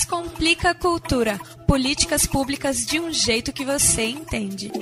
Descomplica 0.00 0.70
a 0.70 0.74
cultura. 0.74 1.38
Políticas 1.66 2.24
públicas 2.26 2.86
de 2.86 2.98
um 2.98 3.12
jeito 3.12 3.52
que 3.52 3.66
você 3.66 4.06
entende. 4.06 4.72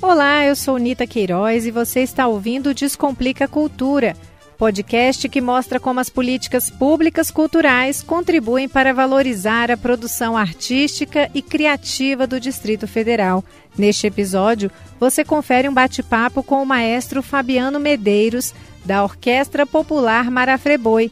Olá, 0.00 0.46
eu 0.46 0.56
sou 0.56 0.78
Nita 0.78 1.06
Queiroz 1.06 1.66
e 1.66 1.70
você 1.70 2.00
está 2.00 2.26
ouvindo 2.26 2.72
Descomplica 2.72 3.46
Cultura, 3.46 4.16
podcast 4.60 5.26
que 5.26 5.40
mostra 5.40 5.80
como 5.80 6.00
as 6.00 6.10
políticas 6.10 6.68
públicas 6.68 7.30
culturais 7.30 8.02
contribuem 8.02 8.68
para 8.68 8.92
valorizar 8.92 9.70
a 9.70 9.76
produção 9.76 10.36
artística 10.36 11.30
e 11.32 11.40
criativa 11.40 12.26
do 12.26 12.38
Distrito 12.38 12.86
Federal. 12.86 13.42
Neste 13.74 14.06
episódio, 14.06 14.70
você 15.00 15.24
confere 15.24 15.66
um 15.66 15.72
bate-papo 15.72 16.42
com 16.42 16.62
o 16.62 16.66
maestro 16.66 17.22
Fabiano 17.22 17.80
Medeiros, 17.80 18.52
da 18.84 19.02
Orquestra 19.02 19.64
Popular 19.64 20.30
Marafreboi. 20.30 21.10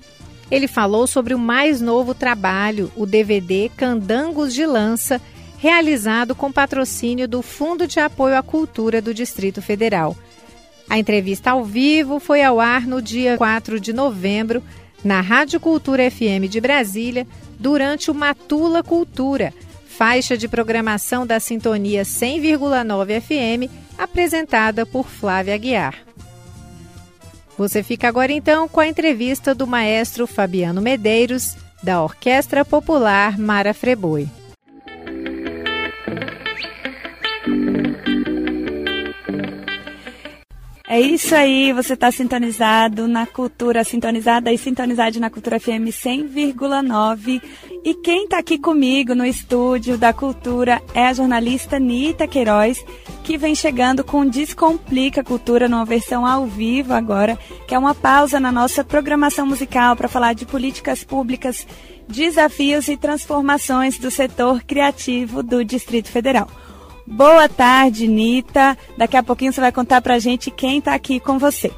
Ele 0.51 0.69
falou 0.69 1.07
sobre 1.07 1.33
o 1.33 1.39
mais 1.39 1.81
novo 1.81 2.13
trabalho, 2.13 2.93
o 2.95 3.07
DVD 3.07 3.71
Candangos 3.75 4.53
de 4.53 4.67
Lança, 4.67 5.23
realizado 5.57 6.35
com 6.35 6.53
patrocínio 6.53 7.27
do 7.27 7.41
Fundo 7.41 7.87
de 7.87 7.99
Apoio 7.99 8.37
à 8.37 8.43
Cultura 8.43 9.01
do 9.01 9.15
Distrito 9.15 9.63
Federal. 9.63 10.15
A 10.89 10.99
entrevista 10.99 11.51
ao 11.51 11.65
vivo 11.65 12.19
foi 12.19 12.43
ao 12.43 12.59
ar 12.59 12.87
no 12.87 13.03
dia 13.03 13.37
4 13.37 13.79
de 13.79 13.93
novembro, 13.93 14.63
na 15.05 15.21
Rádio 15.21 15.61
Cultura 15.61 16.11
FM 16.11 16.49
de 16.49 16.61
Brasília, 16.61 17.27
durante 17.59 18.11
o 18.11 18.15
Matula 18.15 18.83
Cultura, 18.83 19.53
faixa 19.87 20.37
de 20.37 20.49
programação 20.49 21.27
da 21.27 21.39
Sintonia 21.39 22.03
100,9 22.03 23.21
FM, 23.21 23.71
apresentada 23.99 24.87
por 24.87 25.07
Flávia 25.07 25.55
Aguiar. 25.55 25.95
Você 27.59 27.83
fica 27.83 28.09
agora 28.09 28.33
então 28.33 28.69
com 28.69 28.79
a 28.79 28.87
entrevista 28.87 29.55
do 29.55 29.67
maestro 29.67 30.27
Fabiano 30.27 30.81
Medeiros, 30.81 31.57
da 31.83 32.03
Orquestra 32.03 32.65
Popular 32.65 33.37
Mara 33.37 33.75
Freboi. 33.75 34.29
É 40.91 40.99
isso 40.99 41.35
aí, 41.35 41.71
você 41.71 41.93
está 41.93 42.11
sintonizado 42.11 43.07
na 43.07 43.27
cultura, 43.27 43.85
sintonizada 43.85 44.51
e 44.51 44.57
sintonizado 44.57 45.21
na 45.21 45.29
Cultura 45.29 45.61
FM 45.61 45.93
100,9. 45.93 47.43
E 47.85 47.93
quem 47.93 48.25
está 48.25 48.39
aqui 48.39 48.59
comigo 48.59 49.15
no 49.15 49.27
estúdio 49.27 49.99
da 49.99 50.15
Cultura 50.15 50.81
é 50.95 51.07
a 51.07 51.13
jornalista 51.13 51.79
Nita 51.79 52.27
Queiroz, 52.27 52.83
que 53.23 53.37
vem 53.37 53.55
chegando 53.55 54.03
com 54.03 54.25
Descomplica 54.25 55.23
Cultura 55.23 55.69
numa 55.69 55.85
versão 55.85 56.25
ao 56.25 56.47
vivo 56.47 56.95
agora, 56.95 57.39
que 57.67 57.75
é 57.75 57.79
uma 57.79 57.95
pausa 57.95 58.41
na 58.41 58.51
nossa 58.51 58.83
programação 58.83 59.47
musical 59.47 59.95
para 59.95 60.09
falar 60.09 60.33
de 60.33 60.47
políticas 60.47 61.05
públicas, 61.05 61.67
desafios 62.09 62.89
e 62.89 62.97
transformações 62.97 63.99
do 63.99 64.11
setor 64.11 64.63
criativo 64.63 65.43
do 65.43 65.63
Distrito 65.63 66.09
Federal. 66.09 66.49
Boa 67.11 67.49
tarde, 67.49 68.07
Nita. 68.07 68.77
Daqui 68.97 69.17
a 69.17 69.23
pouquinho 69.23 69.51
você 69.51 69.63
vai 69.63 69.73
contar 69.73 70.03
pra 70.03 70.19
gente 70.19 70.51
quem 70.51 70.79
tá 70.79 70.95
aqui 70.95 71.19
com 71.19 71.39
você. 71.39 71.73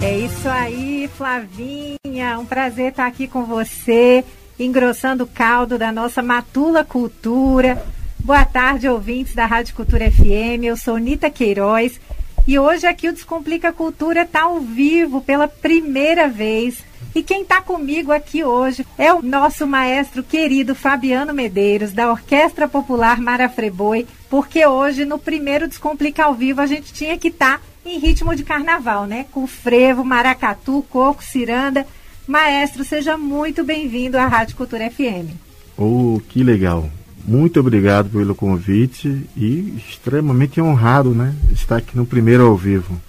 É 0.00 0.18
isso 0.18 0.48
aí, 0.48 1.08
Flavinha. 1.16 2.38
Um 2.40 2.44
prazer 2.44 2.90
estar 2.90 3.06
aqui 3.06 3.28
com 3.28 3.44
você, 3.44 4.24
engrossando 4.58 5.22
o 5.22 5.28
caldo 5.28 5.78
da 5.78 5.92
nossa 5.92 6.20
Matula 6.20 6.84
Cultura. 6.84 7.82
Boa 8.18 8.44
tarde, 8.44 8.88
ouvintes 8.88 9.34
da 9.34 9.46
Rádio 9.46 9.76
Cultura 9.76 10.10
FM. 10.10 10.64
Eu 10.64 10.76
sou 10.76 10.98
Nita 10.98 11.30
Queiroz 11.30 12.00
e 12.48 12.58
hoje 12.58 12.86
aqui 12.86 13.08
o 13.08 13.12
Descomplica 13.12 13.72
Cultura 13.72 14.22
está 14.22 14.42
ao 14.42 14.60
vivo 14.60 15.20
pela 15.20 15.46
primeira 15.46 16.26
vez 16.26 16.87
e 17.14 17.22
quem 17.22 17.42
está 17.42 17.60
comigo 17.60 18.12
aqui 18.12 18.44
hoje 18.44 18.86
é 18.96 19.12
o 19.12 19.22
nosso 19.22 19.66
maestro 19.66 20.22
querido 20.22 20.74
Fabiano 20.74 21.32
Medeiros, 21.32 21.92
da 21.92 22.10
Orquestra 22.10 22.68
Popular 22.68 23.20
Mara 23.20 23.48
Freboi, 23.48 24.06
porque 24.28 24.64
hoje, 24.66 25.04
no 25.04 25.18
primeiro 25.18 25.66
Descomplica 25.66 26.24
ao 26.24 26.34
vivo, 26.34 26.60
a 26.60 26.66
gente 26.66 26.92
tinha 26.92 27.16
que 27.16 27.28
estar 27.28 27.58
tá 27.58 27.64
em 27.84 27.98
ritmo 27.98 28.36
de 28.36 28.44
carnaval, 28.44 29.06
né? 29.06 29.26
Com 29.32 29.46
frevo, 29.46 30.04
maracatu, 30.04 30.84
coco, 30.90 31.24
ciranda. 31.24 31.86
Maestro, 32.26 32.84
seja 32.84 33.16
muito 33.16 33.64
bem-vindo 33.64 34.18
à 34.18 34.26
Rádio 34.26 34.56
Cultura 34.56 34.90
FM. 34.90 35.32
Oh, 35.76 36.20
que 36.28 36.44
legal. 36.44 36.90
Muito 37.26 37.58
obrigado 37.60 38.10
pelo 38.10 38.34
convite 38.34 39.26
e 39.36 39.74
extremamente 39.76 40.60
honrado, 40.60 41.14
né? 41.14 41.34
Estar 41.52 41.76
aqui 41.76 41.96
no 41.96 42.06
primeiro 42.06 42.46
ao 42.46 42.56
vivo. 42.56 43.00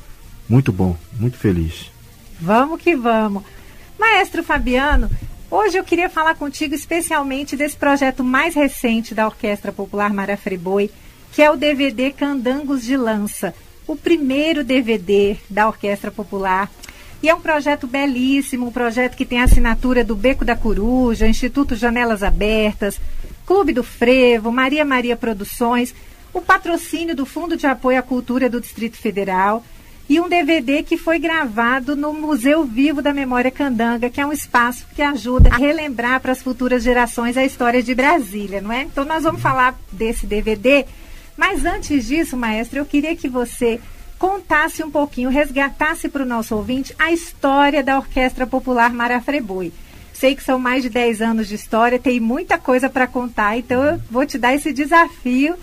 Muito 0.48 0.72
bom, 0.72 0.96
muito 1.20 1.38
feliz. 1.38 1.92
Vamos 2.40 2.82
que 2.82 2.96
vamos. 2.96 3.44
Maestro 4.00 4.42
Fabiano, 4.42 5.10
hoje 5.52 5.78
eu 5.78 5.84
queria 5.84 6.10
falar 6.10 6.34
contigo 6.34 6.74
especialmente 6.74 7.58
desse 7.58 7.76
projeto 7.76 8.24
mais 8.24 8.56
recente 8.56 9.14
da 9.14 9.26
Orquestra 9.26 9.74
Popular 9.74 10.14
Mara 10.14 10.38
Friboi, 10.38 10.90
que 11.34 11.42
é 11.42 11.52
o 11.52 11.58
DVD 11.58 12.10
Candangos 12.10 12.82
de 12.86 12.96
Lança, 12.96 13.54
o 13.86 13.98
primeiro 13.98 14.64
DVD 14.64 15.36
da 15.50 15.68
Orquestra 15.68 16.10
Popular. 16.10 16.72
E 17.22 17.28
é 17.28 17.36
um 17.36 17.42
projeto 17.42 17.88
belíssimo, 17.88 18.68
um 18.68 18.72
projeto 18.72 19.18
que 19.18 19.26
tem 19.26 19.42
a 19.42 19.44
assinatura 19.44 20.02
do 20.02 20.16
Beco 20.16 20.46
da 20.46 20.56
Coruja, 20.56 21.28
Instituto 21.28 21.76
Janelas 21.76 22.24
Abertas, 22.24 23.02
Clube 23.46 23.74
do 23.74 23.84
Frevo, 23.84 24.50
Maria 24.50 24.86
Maria 24.86 25.18
Produções, 25.18 25.94
o 26.34 26.40
patrocínio 26.40 27.14
do 27.14 27.26
Fundo 27.26 27.58
de 27.58 27.68
Apoio 27.68 28.00
à 28.00 28.02
Cultura 28.02 28.50
do 28.50 28.62
Distrito 28.62 28.96
Federal 28.96 29.62
e 30.10 30.20
um 30.20 30.28
DVD 30.28 30.82
que 30.82 30.98
foi 30.98 31.20
gravado 31.20 31.96
no 31.96 32.12
Museu 32.12 32.66
Vivo 32.66 33.00
da 33.00 33.14
Memória 33.14 33.52
Candanga, 33.52 34.10
que 34.10 34.20
é 34.20 34.26
um 34.26 34.34
espaço 34.34 34.88
que 34.96 35.04
ajuda 35.04 35.52
a 35.54 35.58
relembrar 35.58 36.20
para 36.20 36.32
as 36.32 36.42
futuras 36.42 36.82
gerações 36.82 37.38
a 37.38 37.46
história 37.46 37.84
de 37.84 37.94
Brasília, 37.94 38.60
não 38.60 38.72
é? 38.72 38.82
Então 38.82 39.06
nós 39.06 39.22
vamos 39.22 39.40
falar 39.40 39.80
desse 39.92 40.26
DVD, 40.26 40.84
mas 41.38 41.64
antes 41.64 42.08
disso, 42.08 42.36
maestro, 42.36 42.80
eu 42.80 42.86
queria 42.86 43.16
que 43.16 43.30
você 43.30 43.80
contasse 44.18 44.84
um 44.84 44.90
pouquinho, 44.90 45.30
resgatasse 45.30 46.10
para 46.10 46.24
o 46.24 46.26
nosso 46.26 46.56
ouvinte 46.56 46.94
a 46.98 47.12
história 47.12 47.84
da 47.84 47.98
Orquestra 47.98 48.48
Popular 48.48 48.92
Marafrebui. 48.92 49.72
Sei 50.12 50.36
que 50.36 50.44
são 50.44 50.58
mais 50.58 50.82
de 50.82 50.90
10 50.90 51.22
anos 51.22 51.48
de 51.48 51.54
história, 51.54 52.00
tem 52.00 52.20
muita 52.20 52.58
coisa 52.58 52.90
para 52.90 53.06
contar, 53.06 53.58
então 53.58 53.82
eu 53.84 54.02
vou 54.10 54.26
te 54.26 54.40
dar 54.40 54.56
esse 54.56 54.74
desafio 54.74 55.56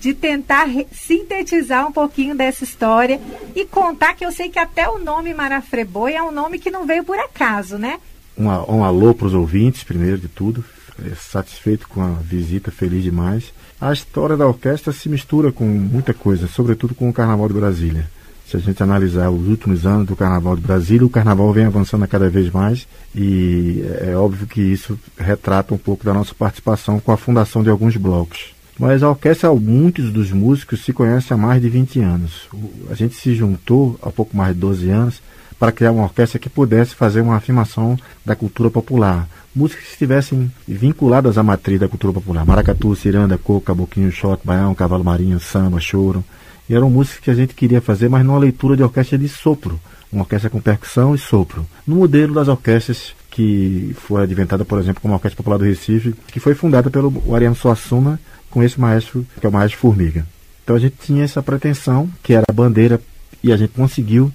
de 0.00 0.14
tentar 0.14 0.66
sintetizar 0.90 1.86
um 1.86 1.92
pouquinho 1.92 2.34
dessa 2.34 2.64
história 2.64 3.20
e 3.54 3.66
contar 3.66 4.14
que 4.14 4.24
eu 4.24 4.32
sei 4.32 4.48
que 4.48 4.58
até 4.58 4.88
o 4.88 4.98
nome 4.98 5.34
Marafreboi 5.34 6.14
é 6.14 6.22
um 6.22 6.32
nome 6.32 6.58
que 6.58 6.70
não 6.70 6.86
veio 6.86 7.04
por 7.04 7.18
acaso, 7.18 7.76
né? 7.76 8.00
Um, 8.36 8.46
um 8.46 8.82
alô 8.82 9.14
para 9.14 9.26
os 9.26 9.34
ouvintes, 9.34 9.84
primeiro 9.84 10.16
de 10.16 10.28
tudo. 10.28 10.64
É, 11.04 11.14
satisfeito 11.14 11.86
com 11.86 12.02
a 12.02 12.14
visita, 12.14 12.70
feliz 12.70 13.02
demais. 13.02 13.52
A 13.78 13.92
história 13.92 14.36
da 14.36 14.46
orquestra 14.46 14.92
se 14.92 15.08
mistura 15.08 15.52
com 15.52 15.64
muita 15.64 16.14
coisa, 16.14 16.46
sobretudo 16.46 16.94
com 16.94 17.08
o 17.08 17.12
Carnaval 17.12 17.48
de 17.48 17.54
Brasília. 17.54 18.10
Se 18.46 18.56
a 18.56 18.60
gente 18.60 18.82
analisar 18.82 19.30
os 19.30 19.46
últimos 19.46 19.86
anos 19.86 20.06
do 20.06 20.16
Carnaval 20.16 20.56
de 20.56 20.62
Brasília, 20.62 21.06
o 21.06 21.10
Carnaval 21.10 21.52
vem 21.52 21.66
avançando 21.66 22.08
cada 22.08 22.28
vez 22.28 22.50
mais 22.50 22.88
e 23.14 23.84
é 24.00 24.16
óbvio 24.16 24.46
que 24.46 24.60
isso 24.60 24.98
retrata 25.16 25.72
um 25.72 25.78
pouco 25.78 26.04
da 26.04 26.12
nossa 26.12 26.34
participação 26.34 26.98
com 26.98 27.12
a 27.12 27.16
fundação 27.16 27.62
de 27.62 27.70
alguns 27.70 27.96
blocos. 27.96 28.59
Mas 28.80 29.02
a 29.02 29.10
orquestra, 29.10 29.52
muitos 29.52 30.10
dos 30.10 30.32
músicos 30.32 30.82
se 30.82 30.90
conhecem 30.90 31.34
há 31.34 31.36
mais 31.36 31.60
de 31.60 31.68
20 31.68 32.00
anos. 32.00 32.48
A 32.88 32.94
gente 32.94 33.14
se 33.14 33.34
juntou 33.34 33.98
há 34.00 34.08
pouco 34.10 34.34
mais 34.34 34.54
de 34.54 34.60
12 34.62 34.88
anos 34.88 35.22
para 35.58 35.70
criar 35.70 35.92
uma 35.92 36.04
orquestra 36.04 36.38
que 36.38 36.48
pudesse 36.48 36.94
fazer 36.94 37.20
uma 37.20 37.36
afirmação 37.36 37.94
da 38.24 38.34
cultura 38.34 38.70
popular. 38.70 39.28
Músicas 39.54 39.84
que 39.84 39.90
estivessem 39.92 40.50
vinculadas 40.66 41.36
à 41.36 41.42
matriz 41.42 41.78
da 41.78 41.88
cultura 41.88 42.14
popular. 42.14 42.46
Maracatu, 42.46 42.96
ciranda, 42.96 43.36
coco, 43.36 43.60
caboquinho, 43.60 44.10
shot, 44.10 44.40
baião, 44.42 44.74
cavalo 44.74 45.04
marinho, 45.04 45.38
samba, 45.38 45.78
choro. 45.78 46.24
E 46.66 46.74
eram 46.74 46.88
músicas 46.88 47.20
que 47.20 47.30
a 47.30 47.34
gente 47.34 47.54
queria 47.54 47.82
fazer, 47.82 48.08
mas 48.08 48.24
numa 48.24 48.38
leitura 48.38 48.78
de 48.78 48.82
orquestra 48.82 49.18
de 49.18 49.28
sopro. 49.28 49.78
Uma 50.10 50.22
orquestra 50.22 50.48
com 50.48 50.58
percussão 50.58 51.14
e 51.14 51.18
sopro. 51.18 51.66
No 51.86 51.96
modelo 51.96 52.32
das 52.32 52.48
orquestras 52.48 53.14
que 53.30 53.94
foi 54.00 54.22
adventada, 54.22 54.64
por 54.64 54.78
exemplo, 54.78 55.00
como 55.00 55.14
a 55.14 55.16
Orquestra 55.16 55.36
Popular 55.36 55.58
do 55.58 55.64
Recife, 55.64 56.14
que 56.28 56.40
foi 56.40 56.54
fundada 56.54 56.90
pelo 56.90 57.34
Ariano 57.34 57.54
Suassuna 57.54 58.18
com 58.50 58.62
esse 58.62 58.78
maestro, 58.78 59.24
que 59.40 59.46
é 59.46 59.48
o 59.48 59.52
maestro 59.52 59.78
Formiga. 59.78 60.26
Então 60.64 60.74
a 60.76 60.78
gente 60.78 60.96
tinha 61.00 61.24
essa 61.24 61.42
pretensão, 61.42 62.10
que 62.22 62.34
era 62.34 62.44
a 62.48 62.52
bandeira, 62.52 63.00
e 63.42 63.52
a 63.52 63.56
gente 63.56 63.70
conseguiu, 63.70 64.30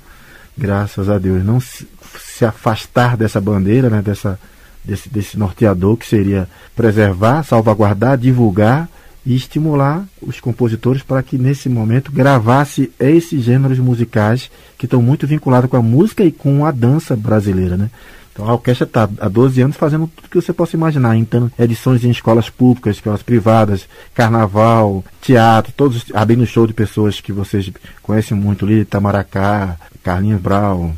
graças 0.57 1.09
a 1.09 1.19
Deus, 1.19 1.43
não 1.43 1.59
se, 1.59 1.87
afastar 2.45 3.17
dessa 3.17 3.39
bandeira, 3.39 3.89
né, 3.89 4.01
dessa, 4.01 4.39
desse, 4.83 5.09
desse 5.09 5.37
norteador, 5.37 5.97
que 5.97 6.07
seria 6.07 6.47
preservar, 6.75 7.43
salvaguardar, 7.43 8.17
divulgar 8.17 8.89
e 9.25 9.35
estimular 9.35 10.05
os 10.21 10.39
compositores 10.39 11.01
para 11.01 11.23
que 11.23 11.37
nesse 11.37 11.67
momento 11.67 12.11
gravasse 12.11 12.91
esses 12.99 13.43
gêneros 13.43 13.79
musicais 13.79 14.51
que 14.77 14.85
estão 14.85 15.01
muito 15.01 15.25
vinculados 15.25 15.69
com 15.69 15.77
a 15.77 15.81
música 15.81 16.23
e 16.23 16.31
com 16.31 16.65
a 16.65 16.71
dança 16.71 17.15
brasileira, 17.15 17.75
né? 17.75 17.89
Então 18.35 18.49
a 18.49 18.53
orquestra 18.53 18.85
está 18.85 19.09
há 19.21 19.29
12 19.29 19.61
anos 19.61 19.77
fazendo 19.77 20.11
tudo 20.13 20.27
que 20.27 20.41
você 20.41 20.51
possa 20.51 20.75
imaginar, 20.75 21.15
então 21.15 21.49
edições 21.57 22.03
em 22.03 22.11
escolas 22.11 22.49
públicas, 22.49 22.97
escolas 22.97 23.23
privadas, 23.23 23.87
carnaval, 24.13 25.05
teatro, 25.21 25.71
todos 25.71 26.03
abrindo 26.13 26.45
show 26.45 26.67
de 26.67 26.73
pessoas 26.73 27.21
que 27.21 27.31
vocês 27.31 27.71
conhecem 28.03 28.37
muito, 28.37 28.65
Lili 28.65 28.83
Tamaracá, 28.83 29.77
Carlinhos 30.03 30.41
Brau, 30.41 30.91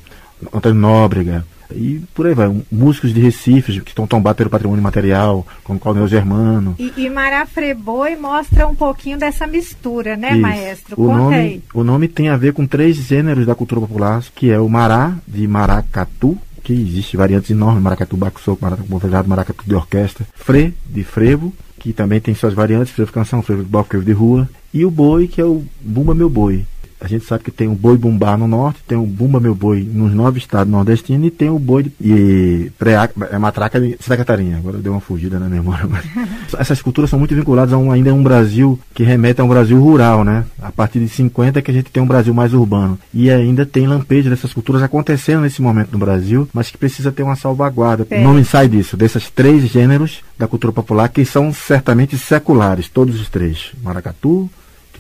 Antônio 0.52 0.80
Nóbrega, 0.80 1.46
e 1.72 2.02
por 2.16 2.26
aí 2.26 2.34
vai. 2.34 2.50
Músicos 2.72 3.14
de 3.14 3.22
Recife 3.22 3.82
que 3.82 3.92
estão 3.92 4.08
tombados 4.08 4.38
pelo 4.38 4.50
patrimônio 4.50 4.82
material, 4.82 5.46
como 5.64 5.80
Claudio 5.80 6.08
Germano. 6.08 6.76
E, 6.80 6.94
e 6.98 7.10
Marafreboi 7.10 8.16
mostra 8.16 8.68
um 8.68 8.74
pouquinho 8.74 9.18
dessa 9.18 9.46
mistura, 9.46 10.16
né, 10.16 10.32
Isso. 10.32 10.42
maestro? 10.42 10.94
O 10.94 11.08
Conta 11.08 11.18
nome, 11.18 11.36
aí. 11.36 11.64
o 11.74 11.84
nome 11.84 12.08
tem 12.08 12.30
a 12.30 12.38
ver 12.38 12.54
com 12.54 12.66
três 12.66 12.96
gêneros 12.96 13.46
da 13.46 13.54
cultura 13.54 13.82
popular, 13.82 14.24
que 14.34 14.50
é 14.50 14.60
o 14.60 14.70
mará, 14.70 15.16
de 15.28 15.48
maracatu, 15.48 16.38
que 16.68 16.74
existe 16.74 17.16
variantes 17.16 17.50
enormes, 17.50 17.82
maracatu 17.82 18.18
bacuçoco, 18.18 18.62
maracatu 18.62 18.90
conversado, 18.90 19.30
maracatu 19.30 19.64
de 19.66 19.74
orquestra, 19.74 20.28
fre, 20.36 20.74
de 20.86 21.02
frevo, 21.02 21.54
que 21.80 21.94
também 21.94 22.20
tem 22.20 22.36
suas 22.36 22.54
variantes, 22.54 22.92
frevo 22.92 23.14
canção, 23.14 23.42
frevo 23.42 23.64
de 23.64 23.70
bloco, 23.70 23.88
frevo 23.88 24.04
de 24.04 24.12
rua, 24.12 24.50
e 24.74 24.84
o 24.84 24.92
boi, 24.92 25.30
que 25.30 25.40
é 25.40 25.46
o 25.46 25.64
bumba 25.80 26.14
meu 26.14 26.30
boi, 26.30 26.66
a 27.00 27.08
gente 27.08 27.26
sabe 27.26 27.44
que 27.44 27.52
tem 27.52 27.68
o 27.68 27.76
boi 27.76 27.98
bumbá 27.98 28.36
no 28.36 28.48
norte, 28.48 28.82
tem 28.88 28.98
o 28.98 29.06
bumba 29.06 29.40
meu 29.40 29.54
boi 29.54 29.88
nos 29.92 30.14
nove 30.14 30.40
estados 30.40 30.72
nordestinos 30.72 31.28
e 31.28 31.32
tem 31.32 31.50
o 31.50 31.60
boi 31.60 31.84
de, 31.84 31.92
e 32.00 32.72
pré, 32.78 33.10
é 33.32 33.38
matraca 33.38 33.80
de 33.80 33.98
Santa 34.00 34.18
Catarina. 34.18 34.58
Agora 34.58 34.78
deu 34.80 34.92
uma 34.92 35.02
fugida 35.02 35.40
na 35.40 35.48
memória. 35.48 35.86
Mas 35.88 36.06
essas 36.60 36.82
culturas 36.82 37.10
são 37.10 37.20
muito 37.20 37.36
vinculadas 37.36 37.74
a 37.74 37.78
um, 37.78 37.92
ainda 37.92 38.10
a 38.10 38.14
um 38.14 38.24
Brasil 38.24 38.80
que 38.94 39.04
remete 39.04 39.42
a 39.42 39.44
um 39.44 39.48
Brasil 39.48 39.80
rural, 39.80 40.24
né? 40.24 40.46
A 40.62 40.72
partir 40.72 41.00
de 41.00 41.08
50 41.08 41.60
é 41.60 41.62
que 41.62 41.72
a 41.72 41.74
gente 41.74 41.92
tem 41.92 42.02
um 42.02 42.08
Brasil 42.08 42.34
mais 42.34 42.54
urbano. 42.54 42.98
E 43.14 43.30
ainda 43.30 43.66
tem 43.66 43.88
lampejos 43.88 44.30
dessas 44.30 44.54
culturas 44.54 44.82
acontecendo 44.82 45.42
nesse 45.42 45.62
momento 45.62 45.92
no 45.92 46.00
Brasil, 46.00 46.50
mas 46.54 46.72
que 46.72 46.78
precisa 46.78 47.12
ter 47.12 47.24
uma 47.24 47.36
salvaguarda. 47.36 48.08
É. 48.10 48.20
O 48.20 48.24
nome 48.24 48.44
sai 48.44 48.68
disso, 48.68 48.98
desses 48.98 49.30
três 49.30 49.68
gêneros 49.68 50.22
da 50.38 50.48
cultura 50.48 50.74
popular 50.74 51.10
que 51.10 51.24
são 51.26 51.54
certamente 51.54 52.18
seculares, 52.18 52.90
todos 52.90 53.20
os 53.20 53.30
três. 53.30 53.72
Maracatu, 53.84 54.50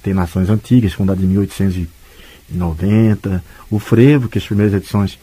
tem 0.07 0.13
nações 0.13 0.49
antigas, 0.49 0.93
fundada 0.93 1.21
em 1.21 1.27
1890. 1.27 3.43
O 3.69 3.77
frevo, 3.77 4.29
que 4.29 4.37
as 4.37 4.45
primeiras 4.45 4.73
edições 4.73 5.19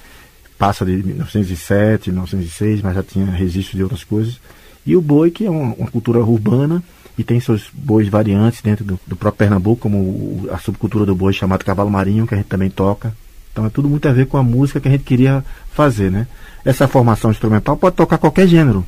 passa 0.58 0.84
de 0.84 0.92
1907, 0.92 2.10
1906, 2.10 2.82
mas 2.82 2.94
já 2.94 3.02
tinha 3.02 3.24
registro 3.24 3.78
de 3.78 3.82
outras 3.82 4.04
coisas. 4.04 4.38
E 4.84 4.94
o 4.94 5.00
boi, 5.00 5.30
que 5.30 5.46
é 5.46 5.50
uma, 5.50 5.72
uma 5.74 5.90
cultura 5.90 6.18
urbana 6.18 6.82
e 7.16 7.24
tem 7.24 7.40
seus 7.40 7.70
bois 7.72 8.08
variantes 8.08 8.60
dentro 8.60 8.84
do, 8.84 9.00
do 9.06 9.16
próprio 9.16 9.38
Pernambuco, 9.38 9.80
como 9.80 10.46
a 10.52 10.58
subcultura 10.58 11.06
do 11.06 11.14
boi 11.14 11.32
chamado 11.32 11.64
cavalo 11.64 11.90
marinho, 11.90 12.26
que 12.26 12.34
a 12.34 12.36
gente 12.36 12.48
também 12.48 12.68
toca. 12.68 13.16
Então 13.50 13.64
é 13.64 13.70
tudo 13.70 13.88
muito 13.88 14.06
a 14.06 14.12
ver 14.12 14.26
com 14.26 14.36
a 14.36 14.42
música 14.42 14.80
que 14.80 14.88
a 14.88 14.90
gente 14.90 15.04
queria 15.04 15.42
fazer, 15.72 16.10
né? 16.10 16.26
Essa 16.62 16.86
formação 16.86 17.30
instrumental 17.30 17.74
pode 17.74 17.96
tocar 17.96 18.18
qualquer 18.18 18.46
gênero, 18.46 18.84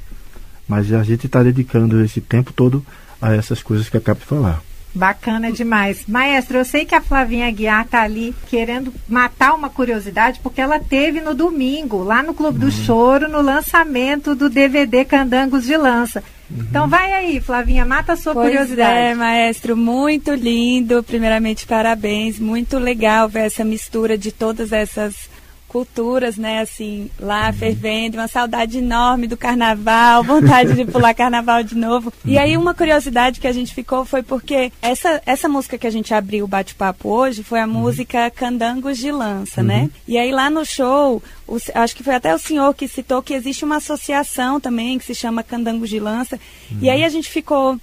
mas 0.69 0.93
a 0.93 1.03
gente 1.03 1.25
está 1.25 1.43
dedicando 1.43 2.05
esse 2.05 2.21
tempo 2.21 2.53
todo 2.53 2.85
a 3.23 3.33
essas 3.33 3.63
coisas 3.63 3.89
que 3.89 3.97
acabo 3.97 4.21
de 4.21 4.27
falar. 4.27 4.63
Bacana 4.97 5.53
demais. 5.53 6.07
Maestro, 6.09 6.57
eu 6.57 6.65
sei 6.65 6.87
que 6.87 6.95
a 6.95 7.03
Flavinha 7.03 7.51
Guiar 7.51 7.85
está 7.85 8.01
ali 8.01 8.35
querendo 8.49 8.93
matar 9.07 9.55
uma 9.55 9.69
curiosidade, 9.69 10.41
porque 10.43 10.59
ela 10.59 10.81
teve 10.81 11.21
no 11.21 11.35
domingo, 11.35 12.03
lá 12.03 12.23
no 12.23 12.33
Clube 12.33 12.59
uhum. 12.59 12.65
do 12.65 12.73
Choro, 12.73 13.29
no 13.29 13.43
lançamento 13.43 14.35
do 14.35 14.49
DVD 14.49 15.05
Candangos 15.05 15.65
de 15.65 15.77
Lança. 15.77 16.25
Uhum. 16.51 16.65
Então 16.71 16.89
vai 16.89 17.13
aí, 17.13 17.41
Flavinha, 17.41 17.85
mata 17.85 18.15
a 18.15 18.17
sua 18.17 18.33
pois 18.33 18.47
curiosidade. 18.47 18.97
É, 18.97 19.15
maestro, 19.15 19.77
muito 19.77 20.33
lindo. 20.33 21.03
Primeiramente, 21.03 21.67
parabéns. 21.67 22.39
Muito 22.39 22.79
legal 22.79 23.29
ver 23.29 23.41
essa 23.41 23.65
mistura 23.65 24.17
de 24.17 24.33
todas 24.33 24.73
essas 24.73 25.29
culturas, 25.69 26.37
né, 26.37 26.61
assim, 26.61 27.11
lá 27.19 27.53
fervendo, 27.53 28.19
uma 28.19 28.29
saudade 28.29 28.79
enorme 28.79 29.27
do 29.27 29.37
carnaval, 29.37 30.23
vontade 30.25 30.75
de 30.75 30.85
pular 30.85 31.13
carnaval 31.15 31.63
de 31.63 31.75
novo. 31.75 32.13
E 32.25 32.39
aí 32.39 32.57
uma 32.57 32.75
curiosidade 32.75 33.41
que 33.41 33.47
a 33.47 33.53
gente 33.53 33.75
ficou 33.75 34.05
foi 34.05 34.23
porque 34.23 34.73
essa, 34.81 35.21
essa 35.27 35.49
música 35.49 35.77
que 35.77 35.87
a 35.87 35.91
gente 35.91 36.15
abriu 36.15 36.45
o 36.45 36.49
bate-papo 36.49 37.09
hoje 37.09 37.43
foi 37.43 37.61
a 37.61 37.67
música 37.67 38.31
Candangos 38.31 38.99
de 38.99 39.11
Lança, 39.11 39.63
né? 39.63 39.77
uhum. 39.77 39.83
né? 39.83 39.91
E 40.07 40.19
aí 40.19 40.33
lá 40.33 40.49
no 40.49 40.65
show, 40.65 41.23
o, 41.47 41.59
acho 41.75 41.97
que 41.97 42.03
foi 42.03 42.15
até 42.15 42.35
o 42.35 42.39
senhor 42.39 42.75
que 42.75 42.89
citou 42.89 43.23
que 43.23 43.35
existe 43.35 43.65
uma 43.65 43.77
associação 43.77 44.61
também 44.61 44.99
que 44.99 45.05
se 45.05 45.15
chama 45.15 45.43
Candangos 45.43 45.91
de 45.91 46.01
Lança. 46.01 46.39
Uhum. 46.71 46.79
E 46.83 46.91
aí 46.91 47.05
a 47.05 47.09
gente 47.09 47.29
ficou 47.29 47.79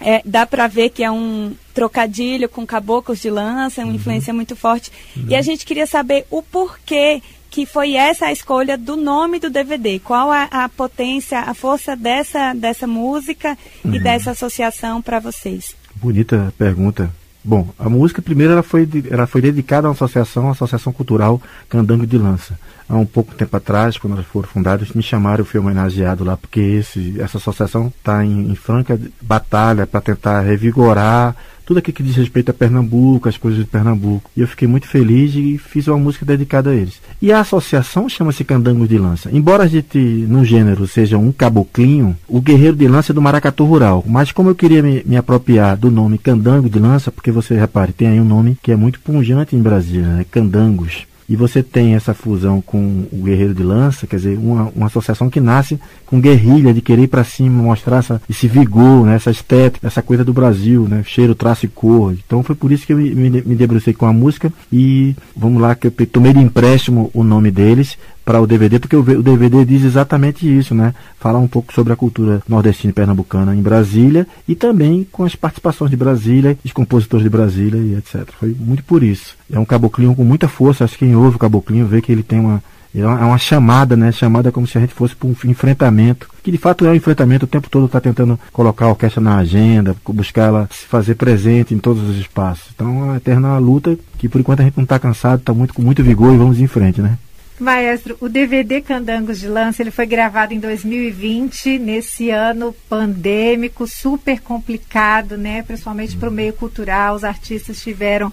é, 0.00 0.22
dá 0.24 0.46
para 0.46 0.66
ver 0.66 0.90
que 0.90 1.02
é 1.02 1.10
um 1.10 1.54
trocadilho 1.74 2.48
com 2.48 2.66
caboclos 2.66 3.20
de 3.20 3.30
lança, 3.30 3.82
uma 3.82 3.88
uhum. 3.88 3.94
influência 3.94 4.32
muito 4.32 4.54
forte. 4.56 4.90
Uhum. 5.16 5.26
E 5.28 5.34
a 5.34 5.42
gente 5.42 5.64
queria 5.64 5.86
saber 5.86 6.26
o 6.30 6.42
porquê 6.42 7.22
que 7.50 7.64
foi 7.64 7.94
essa 7.94 8.26
a 8.26 8.32
escolha 8.32 8.76
do 8.76 8.96
nome 8.96 9.38
do 9.38 9.48
DVD. 9.48 9.98
Qual 9.98 10.30
a, 10.30 10.44
a 10.44 10.68
potência, 10.68 11.40
a 11.40 11.54
força 11.54 11.96
dessa, 11.96 12.52
dessa 12.52 12.86
música 12.86 13.56
uhum. 13.84 13.94
e 13.94 13.98
dessa 13.98 14.32
associação 14.32 15.00
para 15.00 15.18
vocês? 15.18 15.74
Bonita 15.94 16.52
pergunta. 16.58 17.10
Bom, 17.42 17.68
a 17.78 17.88
música 17.88 18.20
primeiro 18.20 18.52
ela 18.52 18.62
foi, 18.62 18.88
ela 19.08 19.26
foi 19.26 19.40
dedicada 19.40 19.86
a 19.86 19.90
uma 19.90 19.94
associação, 19.94 20.48
a 20.48 20.52
Associação 20.52 20.92
Cultural 20.92 21.40
Candango 21.68 22.06
de 22.06 22.18
Lança 22.18 22.58
há 22.88 22.96
um 22.96 23.06
pouco 23.06 23.34
tempo 23.34 23.56
atrás, 23.56 23.96
quando 23.96 24.14
elas 24.14 24.26
foram 24.26 24.48
fundadas, 24.48 24.90
me 24.92 25.02
chamaram, 25.02 25.40
eu 25.40 25.44
fui 25.44 25.60
homenageado 25.60 26.24
lá, 26.24 26.36
porque 26.36 26.60
esse, 26.60 27.20
essa 27.20 27.38
associação 27.38 27.92
está 27.98 28.24
em, 28.24 28.50
em, 28.50 28.54
franca 28.54 28.98
batalha 29.20 29.86
para 29.86 30.00
tentar 30.00 30.40
revigorar 30.40 31.34
tudo 31.66 31.78
aquilo 31.78 31.96
que 31.96 32.02
diz 32.02 32.14
respeito 32.14 32.52
a 32.52 32.54
Pernambuco, 32.54 33.28
as 33.28 33.36
coisas 33.36 33.58
de 33.58 33.66
Pernambuco. 33.66 34.30
E 34.36 34.40
eu 34.40 34.46
fiquei 34.46 34.68
muito 34.68 34.86
feliz 34.86 35.34
e 35.34 35.58
fiz 35.58 35.88
uma 35.88 35.98
música 35.98 36.24
dedicada 36.24 36.70
a 36.70 36.74
eles. 36.74 37.00
E 37.20 37.32
a 37.32 37.40
associação 37.40 38.08
chama-se 38.08 38.44
Candango 38.44 38.86
de 38.86 38.96
Lança. 38.96 39.30
Embora 39.32 39.64
a 39.64 39.66
gente, 39.66 39.98
no 39.98 40.44
gênero, 40.44 40.86
seja 40.86 41.18
um 41.18 41.32
caboclinho, 41.32 42.16
o 42.28 42.40
guerreiro 42.40 42.76
de 42.76 42.86
lança 42.86 43.10
é 43.10 43.14
do 43.14 43.20
maracatu 43.20 43.64
rural. 43.64 44.04
Mas 44.06 44.30
como 44.30 44.48
eu 44.48 44.54
queria 44.54 44.80
me, 44.80 45.02
me 45.04 45.16
apropriar 45.16 45.76
do 45.76 45.90
nome 45.90 46.18
Candango 46.18 46.70
de 46.70 46.78
Lança, 46.78 47.10
porque 47.10 47.32
você 47.32 47.58
repare, 47.58 47.92
tem 47.92 48.06
aí 48.06 48.20
um 48.20 48.24
nome 48.24 48.56
que 48.62 48.70
é 48.70 48.76
muito 48.76 49.00
punjante 49.00 49.56
em 49.56 49.60
Brasília, 49.60 50.06
né? 50.06 50.26
Candangos 50.30 51.04
e 51.28 51.36
você 51.36 51.62
tem 51.62 51.94
essa 51.94 52.14
fusão 52.14 52.60
com 52.60 53.06
o 53.12 53.22
Guerreiro 53.22 53.54
de 53.54 53.62
Lança, 53.62 54.06
quer 54.06 54.16
dizer, 54.16 54.38
uma, 54.38 54.70
uma 54.74 54.86
associação 54.86 55.28
que 55.28 55.40
nasce 55.40 55.78
com 56.06 56.20
guerrilha, 56.20 56.72
de 56.72 56.80
querer 56.80 57.02
ir 57.02 57.08
para 57.08 57.24
cima, 57.24 57.62
mostrar 57.62 57.98
essa, 57.98 58.22
esse 58.28 58.46
vigor, 58.46 59.06
né, 59.06 59.16
essa 59.16 59.30
estética, 59.30 59.86
essa 59.86 60.02
coisa 60.02 60.24
do 60.24 60.32
Brasil, 60.32 60.86
né, 60.88 61.02
cheiro, 61.04 61.34
traço 61.34 61.66
e 61.66 61.68
cor. 61.68 62.12
Então 62.12 62.42
foi 62.42 62.54
por 62.54 62.70
isso 62.70 62.86
que 62.86 62.92
eu 62.92 62.98
me, 62.98 63.30
me, 63.30 63.54
debrucei 63.56 63.92
com 63.92 64.06
a 64.06 64.12
música 64.12 64.52
e 64.72 65.14
vamos 65.36 65.60
lá, 65.60 65.74
que 65.74 65.88
eu 65.88 65.92
tomei 66.06 66.32
de 66.32 66.40
empréstimo 66.40 67.10
o 67.12 67.24
nome 67.24 67.50
deles 67.50 67.98
para 68.26 68.40
o 68.40 68.46
DVD, 68.46 68.80
porque 68.80 68.96
o, 68.96 69.22
DVD 69.22 69.64
diz 69.64 69.84
exatamente 69.84 70.46
isso, 70.46 70.74
né? 70.74 70.92
Falar 71.20 71.38
um 71.38 71.46
pouco 71.46 71.72
sobre 71.72 71.92
a 71.92 71.96
cultura 71.96 72.42
nordestina 72.48 72.90
e 72.90 72.92
pernambucana 72.92 73.54
em 73.54 73.62
Brasília 73.62 74.26
e 74.48 74.56
também 74.56 75.06
com 75.12 75.22
as 75.22 75.36
participações 75.36 75.92
de 75.92 75.96
Brasília, 75.96 76.58
os 76.64 76.72
compositores 76.72 77.22
de 77.22 77.30
Brasília 77.30 77.78
e 77.78 77.94
etc. 77.94 78.28
Foi 78.40 78.52
muito 78.58 78.82
por 78.82 79.04
isso. 79.04 79.36
É 79.48 79.60
um 79.60 79.64
caboclinho 79.64 80.12
com 80.16 80.24
muita 80.24 80.48
força, 80.48 80.82
acho 80.82 80.98
que 80.98 81.06
quem 81.06 81.14
ouve 81.14 81.36
o 81.36 81.38
caboclinho 81.38 81.86
vê 81.86 82.02
que 82.02 82.10
ele 82.10 82.24
tem 82.24 82.40
uma 82.40 82.60
é 82.98 83.06
uma 83.06 83.36
chamada, 83.36 83.94
né? 83.94 84.10
Chamada 84.10 84.50
como 84.50 84.66
se 84.66 84.78
a 84.78 84.80
gente 84.80 84.94
fosse 84.94 85.14
para 85.14 85.28
um 85.28 85.36
enfrentamento, 85.44 86.28
que 86.42 86.50
de 86.50 86.56
fato 86.56 86.86
é 86.86 86.90
um 86.90 86.94
enfrentamento, 86.94 87.44
o 87.44 87.48
tempo 87.48 87.68
todo 87.68 87.84
está 87.84 88.00
tentando 88.00 88.40
colocar 88.52 88.86
a 88.86 88.90
orquestra 88.90 89.20
na 89.20 89.36
agenda, 89.36 89.94
buscar 90.08 90.44
ela 90.44 90.68
se 90.72 90.86
fazer 90.86 91.14
presente 91.14 91.74
em 91.74 91.78
todos 91.78 92.02
os 92.08 92.16
espaços. 92.16 92.70
Então 92.74 92.88
é 92.88 93.04
uma 93.04 93.16
eterna 93.18 93.58
luta 93.58 93.98
que 94.16 94.28
por 94.28 94.40
enquanto 94.40 94.60
a 94.60 94.64
gente 94.64 94.78
não 94.78 94.84
está 94.84 94.98
cansado, 94.98 95.40
está 95.40 95.52
muito, 95.52 95.74
com 95.74 95.82
muito 95.82 96.02
vigor 96.02 96.32
e 96.32 96.38
vamos 96.38 96.58
em 96.58 96.66
frente, 96.66 97.02
né? 97.02 97.18
Maestro, 97.58 98.18
o 98.20 98.28
DVD 98.28 98.82
Candangos 98.82 99.40
de 99.40 99.48
Lança 99.48 99.82
ele 99.82 99.90
foi 99.90 100.04
gravado 100.04 100.52
em 100.52 100.60
2020, 100.60 101.78
nesse 101.78 102.28
ano 102.28 102.74
pandêmico, 102.88 103.86
super 103.86 104.40
complicado, 104.40 105.38
né? 105.38 105.62
Principalmente 105.62 106.16
para 106.16 106.28
o 106.28 106.32
meio 106.32 106.52
cultural, 106.52 107.14
os 107.14 107.24
artistas 107.24 107.80
tiveram 107.80 108.30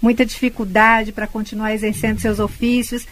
muita 0.00 0.24
dificuldade 0.24 1.10
para 1.10 1.26
continuar 1.26 1.74
exercendo 1.74 2.20
seus 2.20 2.38
ofícios. 2.38 3.06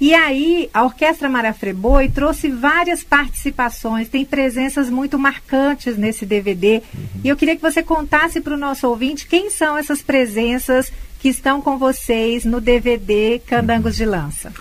E 0.00 0.14
aí, 0.14 0.70
a 0.72 0.82
Orquestra 0.82 1.28
Marafreboi 1.28 2.08
trouxe 2.08 2.48
várias 2.48 3.04
participações, 3.04 4.08
tem 4.08 4.24
presenças 4.24 4.88
muito 4.88 5.18
marcantes 5.18 5.96
nesse 5.96 6.24
DVD. 6.24 6.82
Uhum. 6.94 7.20
E 7.22 7.28
eu 7.28 7.36
queria 7.36 7.54
que 7.54 7.62
você 7.62 7.82
contasse 7.82 8.40
para 8.40 8.54
o 8.54 8.58
nosso 8.58 8.88
ouvinte 8.88 9.26
quem 9.26 9.50
são 9.50 9.76
essas 9.76 10.00
presenças 10.00 10.90
que 11.20 11.28
estão 11.28 11.60
com 11.60 11.76
vocês 11.76 12.44
no 12.46 12.60
DVD 12.62 13.40
Candangos 13.46 13.92
uhum. 13.92 13.98
de 13.98 14.06
Lança 14.06 14.52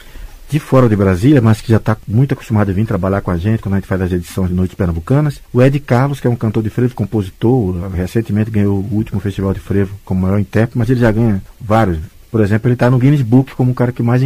de 0.51 0.59
fora 0.59 0.89
de 0.89 0.97
Brasília, 0.97 1.39
mas 1.39 1.61
que 1.61 1.71
já 1.71 1.77
está 1.77 1.95
muito 2.05 2.33
acostumado 2.33 2.69
a 2.69 2.73
vir 2.73 2.85
trabalhar 2.85 3.21
com 3.21 3.31
a 3.31 3.37
gente 3.37 3.61
quando 3.61 3.75
a 3.75 3.77
gente 3.77 3.87
faz 3.87 4.01
as 4.01 4.11
edições 4.11 4.49
de 4.49 4.53
Noites 4.53 4.75
Pernambucanas. 4.75 5.41
O 5.53 5.61
Ed 5.61 5.79
Carlos, 5.79 6.19
que 6.19 6.27
é 6.27 6.29
um 6.29 6.35
cantor 6.35 6.61
de 6.61 6.69
frevo, 6.69 6.93
compositor, 6.93 7.89
recentemente 7.89 8.51
ganhou 8.51 8.77
o 8.77 8.95
último 8.95 9.21
festival 9.21 9.53
de 9.53 9.61
frevo 9.61 9.95
como 10.03 10.21
maior 10.21 10.37
intérprete, 10.37 10.77
mas 10.77 10.89
ele 10.89 10.99
já 10.99 11.09
ganha 11.09 11.41
vários. 11.59 11.99
Por 12.29 12.41
exemplo, 12.41 12.67
ele 12.67 12.73
está 12.73 12.89
no 12.89 12.99
Guinness 12.99 13.21
Book 13.21 13.55
como 13.55 13.71
o 13.71 13.73
cara 13.73 13.93
que 13.93 14.03
mais 14.03 14.21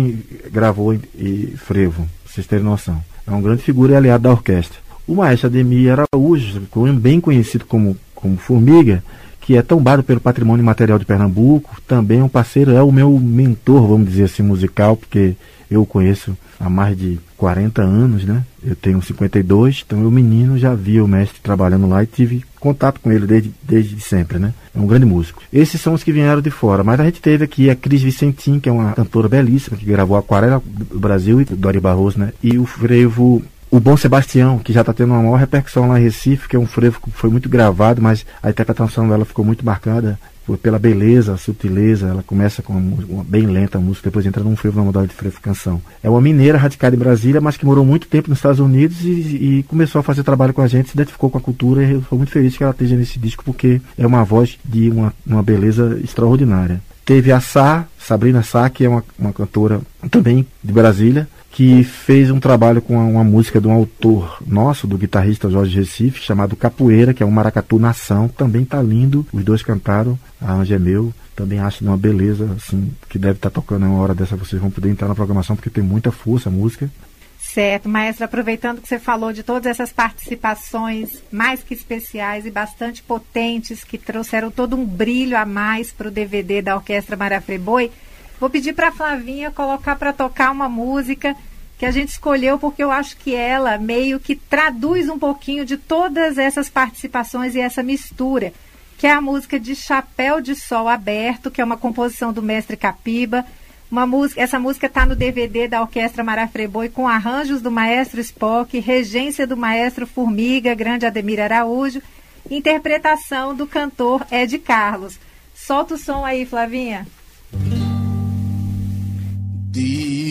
gravou 0.51 0.95
em, 0.95 1.01
em 1.15 1.53
frevo, 1.57 2.07
pra 2.23 2.33
vocês 2.33 2.47
terem 2.47 2.65
noção. 2.65 2.99
É 3.27 3.29
uma 3.29 3.41
grande 3.41 3.61
figura 3.61 3.93
e 3.93 3.95
aliado 3.95 4.23
da 4.23 4.31
orquestra. 4.31 4.79
O 5.07 5.13
maestro 5.13 5.47
Ademir 5.47 5.91
Araújo, 5.91 6.59
bem 6.99 7.21
conhecido 7.21 7.65
como, 7.65 7.95
como 8.15 8.35
Formiga, 8.37 9.03
que 9.45 9.55
é 9.55 9.61
tombado 9.61 10.01
pelo 10.01 10.19
Patrimônio 10.19 10.65
Material 10.65 10.97
de 10.97 11.05
Pernambuco, 11.05 11.79
também 11.87 12.19
é 12.19 12.23
um 12.23 12.29
parceiro, 12.29 12.71
é 12.71 12.81
o 12.81 12.91
meu 12.91 13.17
mentor, 13.19 13.87
vamos 13.87 14.09
dizer 14.09 14.23
assim, 14.23 14.41
musical, 14.41 14.97
porque 14.97 15.35
eu 15.69 15.83
o 15.83 15.85
conheço 15.85 16.35
há 16.59 16.67
mais 16.67 16.97
de 16.97 17.19
40 17.37 17.81
anos, 17.81 18.23
né? 18.23 18.43
Eu 18.63 18.75
tenho 18.75 18.99
52, 19.01 19.83
então 19.85 20.01
eu 20.01 20.09
menino 20.09 20.57
já 20.57 20.73
vi 20.73 20.99
o 20.99 21.07
mestre 21.07 21.39
trabalhando 21.41 21.87
lá 21.87 22.01
e 22.01 22.07
tive 22.07 22.43
contato 22.59 22.99
com 22.99 23.11
ele 23.11 23.27
desde, 23.27 23.51
desde 23.61 23.99
sempre, 23.99 24.39
né? 24.39 24.51
É 24.73 24.79
um 24.79 24.87
grande 24.87 25.05
músico. 25.05 25.43
Esses 25.53 25.79
são 25.79 25.93
os 25.93 26.03
que 26.03 26.11
vieram 26.11 26.41
de 26.41 26.49
fora, 26.49 26.83
mas 26.83 26.99
a 26.99 27.05
gente 27.05 27.21
teve 27.21 27.43
aqui 27.43 27.69
a 27.69 27.75
Cris 27.75 28.01
Vicentim, 28.01 28.59
que 28.59 28.67
é 28.67 28.71
uma 28.71 28.93
cantora 28.93 29.29
belíssima, 29.29 29.77
que 29.77 29.85
gravou 29.85 30.17
Aquarela 30.17 30.61
do 30.65 30.99
Brasil 30.99 31.39
e 31.39 31.45
Dori 31.45 31.79
Barroso, 31.79 32.19
né? 32.19 32.33
E 32.41 32.57
o 32.57 32.65
frevo 32.65 33.43
o 33.69 33.79
Bom 33.79 33.97
Sebastião, 33.97 34.59
que 34.59 34.71
já 34.71 34.81
está 34.81 34.93
tendo 34.93 35.13
uma 35.13 35.21
maior 35.21 35.37
repercussão 35.37 35.89
lá 35.89 35.99
em 35.99 36.03
Recife, 36.03 36.47
que 36.47 36.55
é 36.55 36.59
um 36.59 36.67
frevo 36.67 36.99
que 37.01 37.11
foi 37.11 37.29
muito 37.29 37.49
gravado, 37.49 38.01
mas 38.01 38.25
a 38.41 38.49
interpretação 38.49 39.07
dela 39.07 39.25
ficou 39.25 39.43
muito 39.43 39.65
marcada 39.65 40.17
pela 40.61 40.77
beleza, 40.77 41.35
sutileza, 41.37 42.07
ela 42.07 42.21
começa 42.21 42.61
com 42.61 42.73
uma, 42.73 43.03
uma, 43.05 43.23
bem 43.23 43.47
lenta 43.47 43.79
a 43.79 43.81
música, 43.81 44.09
depois 44.09 44.25
entra 44.25 44.43
num 44.43 44.55
frevo 44.55 44.77
na 44.77 44.85
modalidade 44.85 45.13
de 45.13 45.19
frevo 45.19 45.41
canção. 45.41 45.81
É 46.03 46.09
uma 46.09 46.21
mineira 46.21 46.57
radicada 46.57 46.95
em 46.95 46.99
Brasília, 46.99 47.41
mas 47.41 47.57
que 47.57 47.65
morou 47.65 47.83
muito 47.83 48.07
tempo 48.07 48.29
nos 48.29 48.37
Estados 48.37 48.59
Unidos 48.59 49.03
e, 49.03 49.09
e, 49.09 49.65
começou 49.67 49.99
a 49.99 50.03
fazer 50.03 50.23
trabalho 50.23 50.53
com 50.53 50.61
a 50.61 50.67
gente, 50.67 50.89
se 50.89 50.95
identificou 50.95 51.31
com 51.31 51.39
a 51.39 51.41
cultura 51.41 51.83
e 51.83 51.93
eu 51.93 52.03
sou 52.07 52.17
muito 52.17 52.31
feliz 52.31 52.55
que 52.55 52.63
ela 52.63 52.71
esteja 52.71 52.95
nesse 52.95 53.17
disco 53.17 53.43
porque 53.43 53.81
é 53.97 54.05
uma 54.05 54.23
voz 54.23 54.59
de 54.63 54.89
uma, 54.89 55.11
uma 55.25 55.41
beleza 55.41 55.99
extraordinária. 56.03 56.79
Teve 57.03 57.31
a 57.31 57.39
Sá, 57.39 57.85
Sabrina 57.99 58.43
Sá, 58.43 58.69
que 58.69 58.83
é 58.85 58.89
uma, 58.89 59.03
uma 59.17 59.33
cantora 59.33 59.81
também 60.11 60.45
de 60.63 60.73
Brasília, 60.73 61.27
que 61.55 61.85
fez 61.85 62.29
um 62.29 62.37
trabalho 62.37 62.81
com 62.81 62.97
uma, 62.97 63.23
música 63.23 63.61
de 63.61 63.67
um 63.67 63.71
autor 63.71 64.43
nosso, 64.45 64.85
do 64.85 64.97
guitarrista 64.97 65.49
Jorge 65.49 65.79
Recife, 65.79 66.21
chamado 66.21 66.53
Capoeira, 66.53 67.13
que 67.13 67.23
é 67.23 67.25
um 67.25 67.31
maracatu 67.31 67.79
nação. 67.79 68.27
Também 68.27 68.65
tá 68.65 68.81
lindo. 68.81 69.25
Os 69.31 69.41
dois 69.41 69.63
cantaram, 69.63 70.19
a 70.41 70.51
Anja 70.51 70.75
é 70.75 70.79
meu. 70.79 71.13
Também 71.33 71.59
acho 71.59 71.79
de 71.79 71.87
uma 71.87 71.95
beleza, 71.95 72.53
assim, 72.57 72.91
que 73.07 73.17
deve 73.17 73.37
estar 73.37 73.49
tá 73.49 73.53
tocando 73.53 73.85
uma 73.85 74.01
hora 74.01 74.13
dessa. 74.13 74.35
Vocês 74.35 74.61
vão 74.61 74.69
poder 74.69 74.89
entrar 74.89 75.07
na 75.07 75.15
programação, 75.15 75.55
porque 75.55 75.69
tem 75.69 75.81
muita 75.81 76.11
força 76.11 76.49
a 76.49 76.51
música. 76.51 76.91
Certo, 77.39 77.87
maestro, 77.87 78.25
aproveitando 78.25 78.81
que 78.81 78.89
você 78.89 78.99
falou 78.99 79.31
de 79.31 79.41
todas 79.41 79.65
essas 79.65 79.93
participações 79.93 81.23
mais 81.31 81.63
que 81.63 81.73
especiais 81.73 82.45
e 82.45 82.51
bastante 82.51 83.01
potentes 83.01 83.81
que 83.81 83.97
trouxeram 83.97 84.51
todo 84.51 84.75
um 84.75 84.85
brilho 84.85 85.37
a 85.37 85.45
mais 85.45 85.89
para 85.89 86.09
o 86.09 86.11
DVD 86.11 86.61
da 86.61 86.75
Orquestra 86.75 87.15
Marafreboi, 87.15 87.91
Vou 88.39 88.49
pedir 88.49 88.73
para 88.73 88.89
a 88.89 88.91
Flavinha 88.91 89.51
colocar 89.51 89.95
para 89.95 90.11
tocar 90.11 90.51
uma 90.51 90.67
música 90.67 91.35
que 91.77 91.85
a 91.85 91.91
gente 91.91 92.09
escolheu 92.09 92.57
porque 92.57 92.83
eu 92.83 92.91
acho 92.91 93.17
que 93.17 93.33
ela 93.33 93.77
meio 93.77 94.19
que 94.19 94.35
traduz 94.35 95.09
um 95.09 95.19
pouquinho 95.19 95.65
de 95.65 95.77
todas 95.77 96.37
essas 96.37 96.69
participações 96.69 97.55
e 97.55 97.59
essa 97.59 97.83
mistura, 97.83 98.53
que 98.97 99.07
é 99.07 99.11
a 99.11 99.21
música 99.21 99.59
de 99.59 99.75
Chapéu 99.75 100.39
de 100.39 100.55
Sol 100.55 100.87
Aberto, 100.87 101.51
que 101.51 101.61
é 101.61 101.63
uma 101.63 101.77
composição 101.77 102.31
do 102.31 102.41
mestre 102.41 102.77
Capiba. 102.77 103.45
Uma 103.91 104.05
música, 104.05 104.41
essa 104.41 104.59
música 104.59 104.87
está 104.87 105.05
no 105.05 105.15
DVD 105.15 105.67
da 105.67 105.81
Orquestra 105.81 106.23
Marafreboi 106.23 106.89
com 106.89 107.07
arranjos 107.07 107.61
do 107.61 107.71
maestro 107.71 108.19
Spock, 108.19 108.77
regência 108.79 109.45
do 109.45 109.55
maestro 109.55 110.07
Formiga, 110.07 110.73
grande 110.73 111.05
Ademir 111.05 111.39
Araújo, 111.39 112.01
interpretação 112.49 113.55
do 113.55 113.67
cantor 113.67 114.25
Ed 114.31 114.57
Carlos. 114.59 115.19
Solta 115.53 115.93
o 115.93 115.97
som 115.97 116.25
aí, 116.25 116.45
Flavinha. 116.45 117.05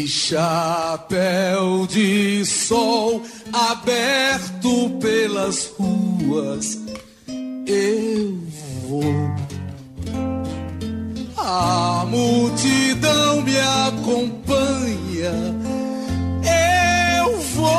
Chapéu 0.06 1.86
de 1.86 2.44
sol 2.44 3.22
aberto 3.52 4.90
pelas 5.00 5.70
ruas, 5.78 6.78
eu 7.66 8.38
vou. 8.86 9.02
A 11.38 12.04
multidão 12.06 13.40
me 13.42 13.58
acompanha, 13.58 15.32
eu 17.22 17.40
vou. 17.54 17.70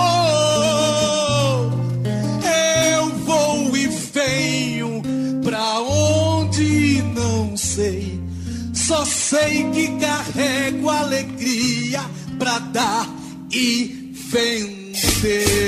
Eu 2.91 3.09
vou 3.19 3.77
e 3.77 3.87
venho 3.87 5.01
pra 5.43 5.79
onde 5.79 7.03
não 7.13 7.55
sei 7.55 8.25
só 8.85 9.03
sei 9.03 9.67
que 9.71 9.87
carrego 9.99 10.89
alegria 10.91 11.34
pra 12.37 12.59
dar 12.59 13.07
e 13.51 14.13
vencer. 14.13 15.64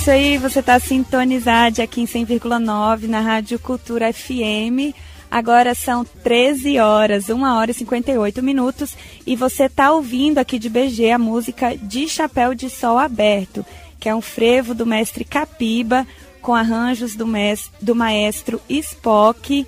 Isso 0.00 0.10
aí, 0.10 0.38
você 0.38 0.60
está 0.60 0.80
sintonizado 0.80 1.82
aqui 1.82 2.00
em 2.00 2.06
100,9 2.06 3.06
na 3.06 3.20
Rádio 3.20 3.58
Cultura 3.58 4.10
FM. 4.10 4.96
Agora 5.30 5.74
são 5.74 6.06
13 6.06 6.78
horas, 6.78 7.28
1 7.28 7.42
hora 7.42 7.70
e 7.70 7.74
58 7.74 8.42
minutos, 8.42 8.96
e 9.26 9.36
você 9.36 9.64
está 9.64 9.92
ouvindo 9.92 10.38
aqui 10.38 10.58
de 10.58 10.70
BG 10.70 11.10
a 11.10 11.18
música 11.18 11.76
De 11.76 12.08
Chapéu 12.08 12.54
de 12.54 12.70
Sol 12.70 12.96
Aberto, 12.96 13.62
que 13.98 14.08
é 14.08 14.14
um 14.14 14.22
frevo 14.22 14.74
do 14.74 14.86
mestre 14.86 15.22
Capiba, 15.22 16.06
com 16.40 16.54
arranjos 16.54 17.14
do, 17.14 17.26
mes 17.26 17.70
do 17.78 17.94
maestro 17.94 18.58
Spock. 18.70 19.66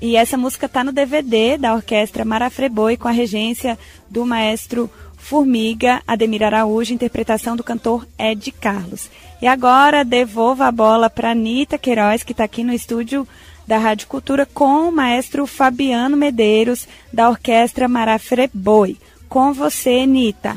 E 0.00 0.16
essa 0.16 0.38
música 0.38 0.64
está 0.64 0.82
no 0.82 0.92
DVD 0.92 1.58
da 1.58 1.74
Orquestra 1.74 2.24
Marafreboi, 2.24 2.96
com 2.96 3.06
a 3.08 3.12
regência 3.12 3.78
do 4.08 4.24
maestro 4.24 4.90
Formiga, 5.18 6.02
Ademir 6.06 6.42
Araújo, 6.42 6.94
interpretação 6.94 7.54
do 7.54 7.62
cantor 7.62 8.06
Ed 8.18 8.50
Carlos. 8.52 9.10
E 9.40 9.46
agora 9.46 10.04
devolvo 10.04 10.62
a 10.62 10.72
bola 10.72 11.10
para 11.10 11.32
Anitta 11.32 11.78
Queiroz, 11.78 12.22
que 12.22 12.32
está 12.32 12.44
aqui 12.44 12.64
no 12.64 12.72
estúdio 12.72 13.26
da 13.66 13.78
Rádio 13.78 14.06
Cultura, 14.06 14.46
com 14.46 14.88
o 14.88 14.92
maestro 14.92 15.46
Fabiano 15.46 16.16
Medeiros, 16.16 16.86
da 17.12 17.28
Orquestra 17.28 17.88
Marafreboi. 17.88 18.98
Com 19.28 19.52
você, 19.52 20.00
Anitta. 20.04 20.56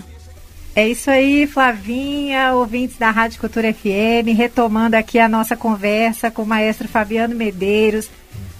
É 0.75 0.87
isso 0.87 1.09
aí, 1.09 1.47
Flavinha, 1.47 2.53
ouvintes 2.53 2.97
da 2.97 3.09
Rádio 3.09 3.39
Cultura 3.39 3.73
FM, 3.73 4.35
retomando 4.35 4.95
aqui 4.95 5.17
a 5.17 5.27
nossa 5.27 5.55
conversa 5.55 6.29
com 6.29 6.43
o 6.43 6.45
maestro 6.45 6.87
Fabiano 6.87 7.33
Medeiros, 7.33 8.09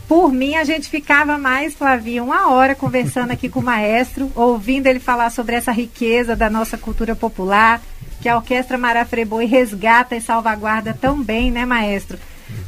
por 0.07 0.31
mim, 0.31 0.55
a 0.55 0.63
gente 0.63 0.87
ficava 0.87 1.37
mais, 1.37 1.73
Flavinha, 1.73 2.23
uma 2.23 2.49
hora 2.49 2.73
conversando 2.73 3.31
aqui 3.31 3.49
com 3.49 3.59
o 3.59 3.63
maestro, 3.63 4.31
ouvindo 4.35 4.87
ele 4.87 5.01
falar 5.01 5.29
sobre 5.29 5.55
essa 5.55 5.71
riqueza 5.71 6.33
da 6.33 6.49
nossa 6.49 6.77
cultura 6.77 7.13
popular, 7.13 7.81
que 8.21 8.29
a 8.29 8.35
Orquestra 8.35 8.77
Marafreboi 8.77 9.45
resgata 9.45 10.15
e 10.15 10.21
salvaguarda 10.21 10.97
tão 10.99 11.21
bem, 11.21 11.51
né, 11.51 11.65
maestro? 11.65 12.17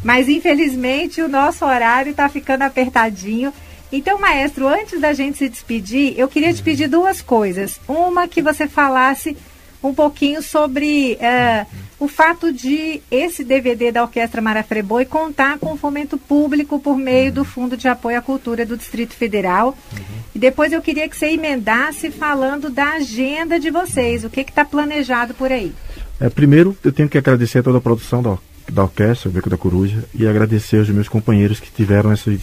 Mas, 0.03 0.27
infelizmente, 0.29 1.21
o 1.21 1.27
nosso 1.27 1.65
horário 1.65 2.11
está 2.11 2.27
ficando 2.29 2.63
apertadinho. 2.63 3.53
Então, 3.91 4.19
maestro, 4.19 4.67
antes 4.67 4.99
da 4.99 5.13
gente 5.13 5.37
se 5.37 5.49
despedir, 5.49 6.13
eu 6.17 6.27
queria 6.27 6.53
te 6.53 6.61
pedir 6.61 6.87
duas 6.87 7.21
coisas. 7.21 7.79
Uma, 7.87 8.27
que 8.27 8.41
você 8.41 8.67
falasse 8.67 9.35
um 9.81 9.93
pouquinho 9.93 10.41
sobre 10.41 11.17
uh, 11.21 11.65
o 11.99 12.07
fato 12.07 12.51
de 12.51 13.01
esse 13.09 13.43
DVD 13.43 13.91
da 13.91 14.03
Orquestra 14.03 14.41
Marafreboi 14.41 15.05
contar 15.05 15.57
com 15.57 15.77
fomento 15.77 16.17
público 16.17 16.79
por 16.79 16.97
meio 16.97 17.31
do 17.31 17.45
Fundo 17.45 17.77
de 17.77 17.87
Apoio 17.87 18.17
à 18.17 18.21
Cultura 18.21 18.65
do 18.65 18.77
Distrito 18.77 19.13
Federal. 19.13 19.77
Uhum. 19.93 20.18
E 20.39 20.47
depois 20.47 20.71
eu 20.71 20.81
queria 20.81 21.09
que 21.09 21.17
você 21.17 21.33
emendasse 21.33 22.09
falando 22.09 22.69
da 22.69 22.93
agenda 22.93 23.59
de 23.59 23.69
vocês, 23.69 24.23
o 24.23 24.29
que 24.29 24.39
está 24.39 24.63
planejado 24.63 25.33
por 25.33 25.51
aí. 25.51 25.73
É, 26.17 26.29
primeiro, 26.29 26.77
eu 26.81 26.93
tenho 26.93 27.09
que 27.09 27.17
agradecer 27.17 27.59
a 27.59 27.63
toda 27.63 27.79
a 27.79 27.81
produção 27.81 28.23
da 28.23 28.37
da 28.71 28.83
orquestra, 28.83 29.27
o 29.27 29.33
Beco 29.33 29.49
da 29.49 29.57
Coruja, 29.57 30.05
e 30.13 30.25
agradecer 30.25 30.77
aos 30.77 30.89
meus 30.89 31.09
companheiros 31.09 31.59
que 31.59 31.69
tiveram 31.69 32.13
esse 32.13 32.39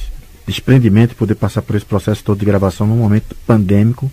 desprendimento 0.46 1.10
de 1.10 1.14
poder 1.14 1.36
passar 1.36 1.62
por 1.62 1.74
esse 1.74 1.86
processo 1.86 2.22
todo 2.22 2.38
de 2.38 2.44
gravação 2.44 2.86
num 2.86 2.96
momento 2.96 3.34
pandêmico. 3.46 4.12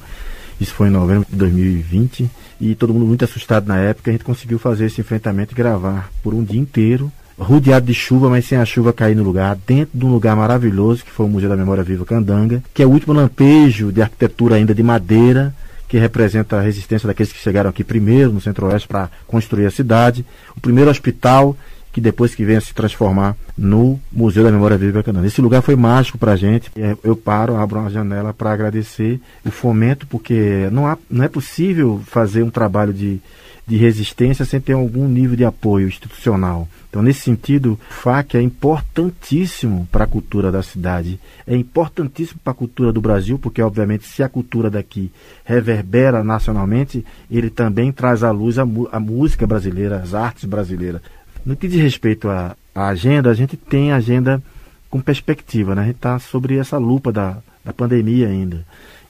Isso 0.62 0.74
foi 0.74 0.88
em 0.88 0.92
novembro 0.92 1.28
de 1.30 1.36
2020 1.36 2.30
e 2.62 2.76
todo 2.76 2.94
mundo 2.94 3.06
muito 3.06 3.26
assustado 3.26 3.68
na 3.68 3.80
época. 3.80 4.12
A 4.12 4.14
gente 4.14 4.24
conseguiu 4.24 4.60
fazer 4.60 4.86
esse 4.86 5.02
enfrentamento 5.02 5.54
e 5.54 5.56
gravar 5.56 6.10
por 6.22 6.34
um 6.34 6.42
dia 6.42 6.62
inteiro, 6.62 7.12
rodeado 7.38 7.86
de 7.86 7.94
chuva, 7.94 8.30
mas 8.30 8.46
sem 8.46 8.58
a 8.58 8.66
chuva 8.66 8.94
cair 8.94 9.16
no 9.16 9.24
lugar, 9.24 9.58
dentro 9.68 9.98
de 9.98 10.06
um 10.06 10.12
lugar 10.12 10.36
maravilhoso 10.36 11.04
que 11.04 11.12
foi 11.12 11.26
o 11.26 11.30
Museu 11.30 11.50
da 11.50 11.58
Memória 11.58 11.84
Viva 11.84 12.06
Candanga, 12.06 12.64
que 12.74 12.84
é 12.84 12.86
o 12.86 12.90
último 12.90 13.14
lampejo 13.14 13.92
de 13.92 14.02
arquitetura 14.02 14.56
ainda 14.56 14.74
de 14.74 14.84
madeira 14.84 15.54
que 15.88 15.98
representa 15.98 16.58
a 16.58 16.62
resistência 16.62 17.06
daqueles 17.06 17.32
que 17.32 17.38
chegaram 17.38 17.70
aqui 17.70 17.84
primeiro 17.84 18.32
no 18.32 18.42
Centro-Oeste 18.42 18.88
para 18.88 19.12
construir 19.28 19.68
a 19.68 19.72
cidade, 19.72 20.26
o 20.56 20.60
primeiro 20.60 20.90
hospital 20.90 21.56
que 21.94 22.02
depois 22.02 22.34
que 22.34 22.44
venha 22.44 22.60
se 22.60 22.74
transformar 22.74 23.38
no 23.56 24.00
Museu 24.12 24.44
da 24.44 24.52
Memória 24.52 24.76
Viva 24.76 25.04
Canana. 25.04 25.28
Esse 25.28 25.40
lugar 25.40 25.62
foi 25.62 25.76
mágico 25.76 26.18
para 26.18 26.32
a 26.32 26.36
gente. 26.36 26.72
Eu 27.04 27.16
paro, 27.16 27.56
abro 27.56 27.80
uma 27.80 27.90
janela 27.92 28.34
para 28.34 28.52
agradecer 28.52 29.22
o 29.46 29.52
fomento, 29.52 30.08
porque 30.08 30.68
não, 30.72 30.88
há, 30.88 30.98
não 31.08 31.24
é 31.24 31.28
possível 31.28 32.02
fazer 32.08 32.42
um 32.42 32.50
trabalho 32.50 32.92
de, 32.92 33.22
de 33.68 33.78
resistência 33.78 34.44
sem 34.44 34.60
ter 34.60 34.74
algum 34.74 35.08
nível 35.08 35.36
de 35.36 35.46
apoio 35.46 35.88
institucional. 35.88 36.68
Então, 36.94 37.02
nesse 37.02 37.22
sentido, 37.22 37.74
o 37.74 37.80
FAC 37.92 38.38
é 38.38 38.42
importantíssimo 38.44 39.88
para 39.92 40.04
a 40.04 40.08
cultura 40.08 40.52
da 40.52 40.62
cidade, 40.62 41.20
é 41.48 41.56
importantíssimo 41.56 42.40
para 42.44 42.52
a 42.52 42.56
cultura 42.56 42.94
do 42.94 43.02
Brasil, 43.02 43.40
porque, 43.40 43.64
obviamente, 43.64 44.06
se 44.06 44.22
a 44.22 44.30
cultura 44.30 44.70
daqui 44.70 45.12
reverbera 45.44 46.24
nacionalmente, 46.24 47.04
ele 47.32 47.50
também 47.50 47.92
traz 47.92 48.22
à 48.22 48.30
luz 48.30 48.60
a, 48.60 48.62
a 48.92 49.00
música 49.00 49.48
brasileira, 49.48 50.04
as 50.04 50.14
artes 50.14 50.46
brasileiras. 50.46 51.02
No 51.44 51.56
que 51.56 51.68
diz 51.68 51.82
respeito 51.82 52.30
à, 52.30 52.56
à 52.76 52.90
agenda, 52.90 53.32
a 53.32 53.34
gente 53.34 53.58
tem 53.58 53.92
agenda 53.92 54.40
com 54.88 55.02
perspectiva, 55.02 55.74
né? 55.74 55.82
A 55.82 55.86
gente 55.86 55.96
está 55.96 56.20
sobre 56.20 56.60
essa 56.60 56.78
lupa 56.78 57.12
da, 57.12 57.38
da 57.66 57.74
pandemia 57.74 58.28
ainda. 58.28 58.64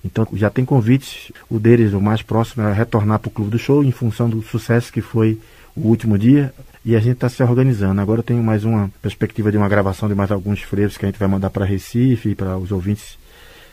Então 0.05 0.25
já 0.31 0.49
tem 0.49 0.63
convites, 0.63 1.33
o 1.49 1.59
deles, 1.59 1.91
o 1.91 1.99
mais 1.99 2.21
próximo, 2.21 2.63
é 2.63 2.71
retornar 2.71 3.19
para 3.19 3.27
o 3.27 3.31
Clube 3.31 3.51
do 3.51 3.59
Show, 3.59 3.83
em 3.83 3.91
função 3.91 4.29
do 4.29 4.41
sucesso 4.41 4.89
que 4.89 5.01
foi 5.01 5.37
o 5.75 5.81
último 5.89 6.17
dia. 6.17 6.53
E 6.85 6.97
a 6.97 6.99
gente 6.99 7.13
está 7.13 7.29
se 7.29 7.41
organizando. 7.41 8.01
Agora 8.01 8.19
eu 8.19 8.23
tenho 8.23 8.43
mais 8.43 8.65
uma 8.65 8.91
perspectiva 9.01 9.49
de 9.49 9.57
uma 9.57 9.69
gravação 9.69 10.09
de 10.09 10.15
mais 10.15 10.31
alguns 10.31 10.61
frevos 10.61 10.97
que 10.97 11.05
a 11.05 11.07
gente 11.07 11.19
vai 11.19 11.29
mandar 11.29 11.49
para 11.49 11.63
Recife 11.63 12.35
para 12.35 12.57
os 12.57 12.73
ouvintes. 12.73 13.17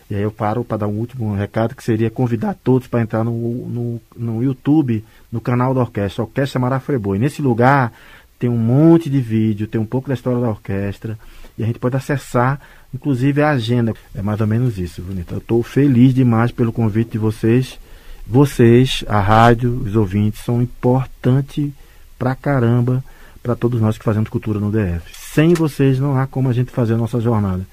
E 0.09 0.15
aí 0.15 0.23
eu 0.23 0.31
paro 0.31 0.65
para 0.65 0.79
dar 0.79 0.87
um 0.87 0.97
último 0.97 1.35
recado, 1.35 1.75
que 1.75 1.83
seria 1.83 2.09
convidar 2.09 2.57
todos 2.63 2.87
para 2.87 3.01
entrar 3.01 3.25
no, 3.25 3.33
no, 3.33 4.01
no 4.17 4.43
YouTube, 4.43 5.05
no 5.31 5.41
canal 5.41 5.75
da 5.75 5.81
orquestra, 5.81 6.23
Orquestra 6.23 6.61
Marafreboi. 6.61 7.19
Nesse 7.19 7.43
lugar 7.43 7.93
tem 8.39 8.49
um 8.49 8.57
monte 8.57 9.11
de 9.11 9.21
vídeo, 9.21 9.67
tem 9.67 9.81
um 9.81 9.87
pouco 9.87 10.09
da 10.09 10.15
história 10.15 10.41
da 10.41 10.49
orquestra 10.49 11.19
e 11.59 11.65
a 11.65 11.67
gente 11.67 11.81
pode 11.81 11.97
acessar, 11.97 12.61
inclusive 12.95 13.43
a 13.43 13.51
agenda. 13.51 13.93
É 14.15 14.23
mais 14.23 14.41
ou 14.41 14.47
menos 14.47 14.79
isso, 14.79 15.03
Bonita. 15.03 15.35
Eu 15.35 15.39
estou 15.39 15.63
feliz 15.65 16.15
demais 16.15 16.53
pelo 16.53 16.73
convite 16.73 17.13
de 17.13 17.19
vocês. 17.19 17.77
Vocês, 18.27 19.05
a 19.09 19.21
rádio, 19.21 19.83
os 19.85 19.97
ouvintes, 19.97 20.45
são 20.45 20.63
importantes 20.63 21.71
pra 22.21 22.35
caramba 22.35 23.03
para 23.43 23.57
todos 23.57 23.81
nós 23.81 23.97
que 23.97 24.05
fazemos 24.05 24.29
cultura 24.29 24.61
no 24.61 24.71
DF. 24.71 25.11
Sem 25.33 25.55
vocês 25.55 25.99
não 25.99 26.19
há 26.19 26.27
como 26.27 26.51
a 26.51 26.53
gente 26.53 26.71
fazer 26.71 26.93
a 26.93 26.99
nossa 26.99 27.19
jornada. 27.19 27.67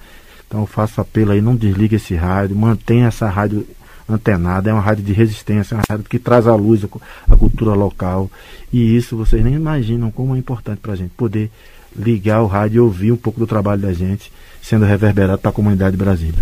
Então 0.48 0.66
faço 0.66 1.02
apelo 1.02 1.32
aí, 1.32 1.42
não 1.42 1.54
desligue 1.54 1.98
esse 1.98 2.16
rádio, 2.16 2.56
mantenha 2.56 3.08
essa 3.08 3.28
rádio 3.28 3.68
antenada, 4.10 4.70
é 4.70 4.74
uma 4.74 4.82
rádio 4.82 5.04
de 5.04 5.12
resistência, 5.12 5.76
é 5.76 5.78
uma 5.78 5.84
rádio 5.90 6.06
que 6.06 6.18
traz 6.18 6.48
à 6.48 6.56
luz 6.56 6.86
a, 7.30 7.36
cultura 7.36 7.74
local. 7.74 8.32
E 8.72 8.96
isso 8.96 9.18
vocês 9.18 9.44
nem 9.44 9.54
imaginam 9.54 10.10
como 10.10 10.34
é 10.34 10.40
importante 10.40 10.80
para 10.80 10.94
a 10.94 10.96
gente 10.96 11.12
poder 11.12 11.52
ligar 11.94 12.42
o 12.42 12.48
rádio 12.48 12.78
e 12.78 12.80
ouvir 12.80 13.12
um 13.12 13.18
pouco 13.18 13.42
do 13.42 13.48
trabalho 13.48 13.82
da 13.82 13.92
gente 13.92 14.32
sendo 14.62 14.86
reverberado 14.86 15.40
para 15.40 15.50
a 15.50 15.54
comunidade 15.54 15.92
de 15.92 16.04
Brasília. 16.04 16.42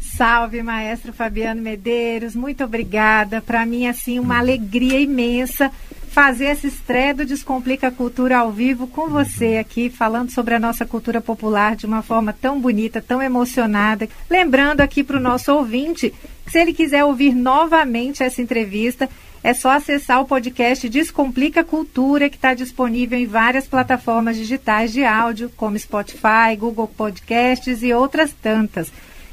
Salve, 0.00 0.60
maestro 0.64 1.12
Fabiano 1.12 1.62
Medeiros, 1.62 2.34
muito 2.34 2.64
obrigada. 2.64 3.40
Para 3.40 3.64
mim, 3.64 3.86
assim, 3.86 4.18
uma 4.18 4.38
alegria 4.38 4.98
imensa 4.98 5.70
fazer 6.08 6.46
essa 6.46 6.66
estreia 6.66 7.14
do 7.14 7.24
Descomplica 7.24 7.90
Cultura 7.90 8.38
ao 8.38 8.50
vivo 8.50 8.86
com 8.86 9.08
você 9.08 9.58
aqui, 9.58 9.88
falando 9.88 10.30
sobre 10.30 10.54
a 10.54 10.58
nossa 10.58 10.84
cultura 10.84 11.20
popular 11.20 11.76
de 11.76 11.86
uma 11.86 12.02
forma 12.02 12.32
tão 12.32 12.60
bonita, 12.60 13.00
tão 13.00 13.22
emocionada. 13.22 14.08
Lembrando 14.28 14.80
aqui 14.80 15.04
para 15.04 15.18
o 15.18 15.20
nosso 15.20 15.52
ouvinte, 15.52 16.12
se 16.46 16.58
ele 16.58 16.72
quiser 16.72 17.04
ouvir 17.04 17.34
novamente 17.34 18.22
essa 18.22 18.42
entrevista, 18.42 19.08
é 19.42 19.54
só 19.54 19.70
acessar 19.70 20.20
o 20.20 20.26
podcast 20.26 20.88
Descomplica 20.88 21.62
Cultura, 21.62 22.28
que 22.28 22.36
está 22.36 22.54
disponível 22.54 23.18
em 23.18 23.26
várias 23.26 23.68
plataformas 23.68 24.36
digitais 24.36 24.92
de 24.92 25.04
áudio, 25.04 25.50
como 25.56 25.78
Spotify, 25.78 26.56
Google 26.58 26.88
Podcasts 26.88 27.82
e 27.82 27.92
outras 27.92 28.32
tantas. 28.32 28.90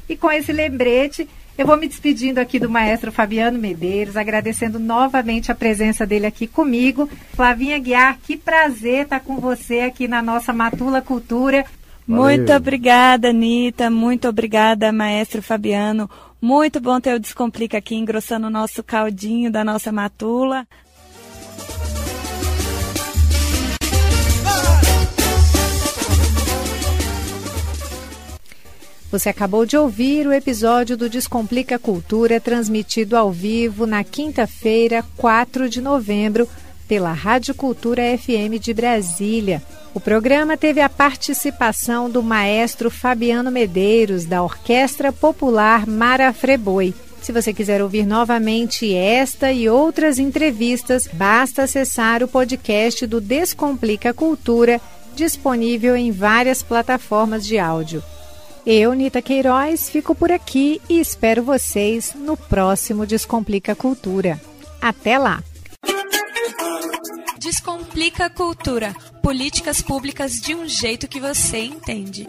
E 0.08 0.16
com 0.16 0.30
esse 0.30 0.52
lembrete, 0.52 1.28
eu 1.56 1.66
vou 1.66 1.76
me 1.76 1.88
despedindo 1.88 2.38
aqui 2.38 2.58
do 2.58 2.68
maestro 2.68 3.10
Fabiano 3.10 3.58
Medeiros, 3.58 4.16
agradecendo 4.16 4.78
novamente 4.78 5.50
a 5.50 5.54
presença 5.54 6.06
dele 6.06 6.26
aqui 6.26 6.46
comigo. 6.46 7.08
Flavinha 7.34 7.78
Guiar, 7.78 8.18
que 8.22 8.36
prazer 8.36 9.04
estar 9.04 9.20
com 9.20 9.38
você 9.38 9.80
aqui 9.80 10.06
na 10.06 10.20
nossa 10.20 10.52
Matula 10.52 11.00
Cultura. 11.00 11.64
Muito 12.06 12.52
obrigada, 12.52 13.30
Anitta. 13.30 13.90
Muito 13.90 14.28
obrigada, 14.28 14.92
maestro 14.92 15.42
Fabiano. 15.42 16.08
Muito 16.40 16.80
bom 16.80 17.00
ter 17.00 17.14
o 17.14 17.18
Descomplica 17.18 17.78
aqui, 17.78 17.96
engrossando 17.96 18.46
o 18.46 18.50
nosso 18.50 18.82
caldinho 18.84 19.50
da 19.50 19.64
nossa 19.64 19.90
matula. 19.90 20.66
Você 29.16 29.30
acabou 29.30 29.64
de 29.64 29.78
ouvir 29.78 30.26
o 30.26 30.32
episódio 30.32 30.94
do 30.94 31.08
Descomplica 31.08 31.78
Cultura, 31.78 32.38
transmitido 32.38 33.16
ao 33.16 33.32
vivo 33.32 33.86
na 33.86 34.04
quinta-feira, 34.04 35.02
4 35.16 35.70
de 35.70 35.80
novembro, 35.80 36.46
pela 36.86 37.14
Rádio 37.14 37.54
Cultura 37.54 38.02
FM 38.18 38.60
de 38.60 38.74
Brasília. 38.74 39.62
O 39.94 40.00
programa 40.00 40.54
teve 40.54 40.82
a 40.82 40.88
participação 40.90 42.10
do 42.10 42.22
maestro 42.22 42.90
Fabiano 42.90 43.50
Medeiros, 43.50 44.26
da 44.26 44.42
Orquestra 44.42 45.10
Popular 45.10 45.86
Mara 45.86 46.30
Freboi. 46.34 46.94
Se 47.22 47.32
você 47.32 47.54
quiser 47.54 47.82
ouvir 47.82 48.04
novamente 48.04 48.94
esta 48.94 49.50
e 49.50 49.66
outras 49.66 50.18
entrevistas, 50.18 51.08
basta 51.10 51.62
acessar 51.62 52.22
o 52.22 52.28
podcast 52.28 53.06
do 53.06 53.18
Descomplica 53.18 54.12
Cultura, 54.12 54.78
disponível 55.14 55.96
em 55.96 56.12
várias 56.12 56.62
plataformas 56.62 57.46
de 57.46 57.58
áudio. 57.58 58.04
Eu, 58.66 58.94
Nita 58.94 59.22
Queiroz, 59.22 59.88
fico 59.88 60.12
por 60.12 60.32
aqui 60.32 60.82
e 60.88 60.98
espero 60.98 61.40
vocês 61.40 62.14
no 62.16 62.36
próximo 62.36 63.06
Descomplica 63.06 63.76
Cultura. 63.76 64.40
Até 64.82 65.16
lá! 65.16 65.40
Descomplica 67.38 68.28
Cultura. 68.28 68.92
Políticas 69.22 69.80
públicas 69.80 70.40
de 70.40 70.52
um 70.52 70.66
jeito 70.66 71.06
que 71.06 71.20
você 71.20 71.58
entende. 71.58 72.26